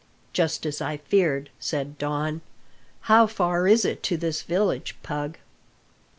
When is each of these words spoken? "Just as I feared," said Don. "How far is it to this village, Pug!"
"Just 0.33 0.65
as 0.65 0.81
I 0.81 0.97
feared," 0.97 1.51
said 1.59 1.99
Don. 1.99 2.41
"How 3.01 3.27
far 3.27 3.67
is 3.67 3.85
it 3.85 4.01
to 4.01 4.17
this 4.17 4.41
village, 4.41 4.95
Pug!" 5.03 5.37